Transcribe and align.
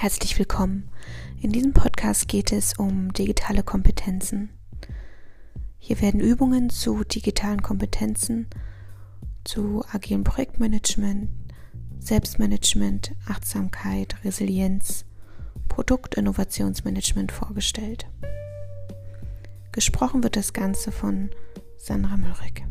Herzlich 0.00 0.38
willkommen. 0.38 0.88
In 1.42 1.52
diesem 1.52 1.74
Podcast 1.74 2.26
geht 2.26 2.52
es 2.52 2.72
um 2.78 3.12
digitale 3.12 3.62
Kompetenzen. 3.62 4.48
Hier 5.76 6.00
werden 6.00 6.20
Übungen 6.20 6.70
zu 6.70 7.04
digitalen 7.04 7.60
Kompetenzen, 7.60 8.46
zu 9.44 9.84
agilen 9.92 10.24
Projektmanagement, 10.24 11.28
Selbstmanagement, 11.98 13.12
Achtsamkeit, 13.28 14.16
Resilienz, 14.24 15.04
Produktinnovationsmanagement 15.68 17.30
vorgestellt. 17.30 18.06
Gesprochen 19.70 20.22
wird 20.22 20.36
das 20.36 20.54
Ganze 20.54 20.92
von 20.92 21.28
Sandra 21.76 22.16
Mülrig. 22.16 22.64